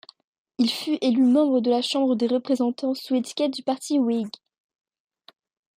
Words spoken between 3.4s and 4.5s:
du parti Whig.